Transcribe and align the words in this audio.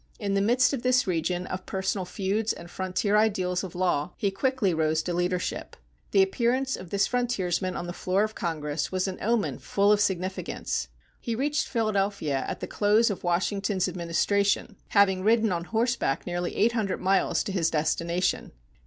In 0.17 0.33
the 0.33 0.41
midst 0.41 0.73
of 0.73 0.81
this 0.81 1.05
region 1.05 1.45
of 1.45 1.67
personal 1.67 2.05
feuds 2.05 2.53
and 2.53 2.71
frontier 2.71 3.15
ideals 3.15 3.63
of 3.63 3.75
law, 3.75 4.13
he 4.17 4.31
quickly 4.31 4.73
rose 4.73 5.03
to 5.03 5.13
leadership. 5.13 5.75
The 6.09 6.23
appearance 6.23 6.75
of 6.75 6.89
this 6.89 7.05
frontiersman 7.05 7.75
on 7.75 7.85
the 7.85 7.93
floor 7.93 8.23
of 8.23 8.33
Congress 8.33 8.91
was 8.91 9.07
an 9.07 9.19
omen 9.21 9.59
full 9.59 9.91
of 9.91 10.01
significance. 10.01 10.87
He 11.19 11.35
reached 11.35 11.67
Philadelphia 11.67 12.45
at 12.47 12.61
the 12.61 12.65
close 12.67 13.11
of 13.11 13.23
Washington's 13.23 13.87
administration, 13.87 14.75
having 14.87 15.21
ridden 15.23 15.51
on 15.51 15.65
horseback 15.65 16.25
nearly 16.25 16.55
eight 16.55 16.71
hundred 16.71 16.99
miles 16.99 17.43
to 17.43 17.51
his 17.51 17.69
destination. 17.69 18.53